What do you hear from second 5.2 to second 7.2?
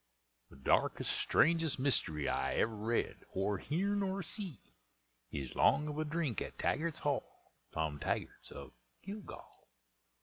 Is 'long of a drink at Taggart's